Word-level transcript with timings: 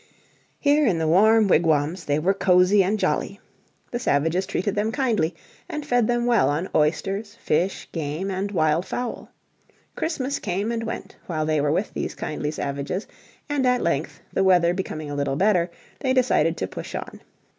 Here 0.57 0.87
in 0.87 0.97
the 0.97 1.07
warm 1.07 1.47
wigwams 1.47 2.05
they 2.05 2.17
were 2.17 2.33
cosy 2.33 2.83
and 2.83 2.97
jolly. 2.97 3.39
The 3.91 3.99
savages 3.99 4.47
treated 4.47 4.73
them 4.73 4.91
kindly, 4.91 5.35
and 5.69 5.85
fed 5.85 6.07
them 6.07 6.25
well 6.25 6.49
on 6.49 6.71
oysters, 6.73 7.35
fish, 7.35 7.87
game 7.91 8.31
and 8.31 8.51
wild 8.51 8.87
fowl. 8.87 9.29
Christmas 9.95 10.39
came 10.39 10.71
and 10.71 10.81
went 10.85 11.17
while 11.27 11.45
they 11.45 11.61
were 11.61 11.71
with 11.71 11.93
these 11.93 12.15
kindly 12.15 12.49
savages, 12.49 13.05
and 13.47 13.63
at 13.67 13.83
length, 13.83 14.21
the 14.33 14.43
weather 14.43 14.73
becoming 14.73 15.11
a 15.11 15.15
little 15.15 15.35
better, 15.35 15.69
they 15.99 16.13
decided 16.13 16.57
to 16.57 16.67
push 16.67 16.95
on. 16.95 17.21